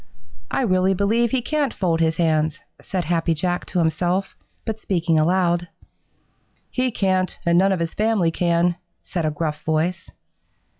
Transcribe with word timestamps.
"I 0.49 0.61
really 0.63 0.95
believe 0.95 1.29
he 1.29 1.43
can't 1.43 1.71
fold 1.75 1.99
his 1.99 2.17
hands," 2.17 2.59
said 2.81 3.05
Happy 3.05 3.35
Jack 3.35 3.67
to 3.67 3.77
himself, 3.77 4.35
but 4.65 4.79
speaking 4.79 5.19
aloud. 5.19 5.67
"He 6.71 6.89
can't, 6.89 7.37
and 7.45 7.55
none 7.59 7.71
of 7.71 7.79
his 7.79 7.93
family 7.93 8.31
can," 8.31 8.77
said 9.03 9.25
a 9.25 9.29
gruff 9.29 9.63
voice. 9.63 10.09